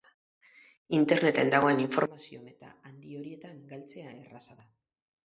[0.99, 4.67] Interneten dagoen informazio-meta handi horietan galtzea erraza da.